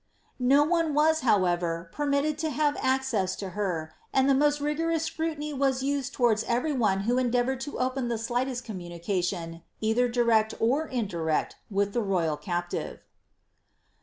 No 0.39 0.63
one 0.63 0.95
was, 0.95 1.19
however, 1.19 1.87
permitted 1.93 2.39
to 2.39 2.49
have 2.49 2.75
access 2.79 3.35
to 3.35 3.49
her, 3.49 3.93
and 4.11 4.27
the 4.27 4.33
most 4.33 4.59
fiforom 4.59 4.95
scnitiny 4.95 5.55
was 5.55 5.83
used 5.83 6.11
towards 6.11 6.43
every 6.45 6.73
one 6.73 7.01
who 7.01 7.19
endeavoured 7.19 7.61
to 7.61 7.77
open 7.77 8.07
the 8.07 8.17
slightest 8.17 8.63
communication, 8.63 9.61
either 9.79 10.09
direct 10.09 10.55
or 10.59 10.87
indirect, 10.87 11.57
with 11.69 11.93
the 11.93 12.01
royal 12.01 12.35
c^Mive. 12.39 13.01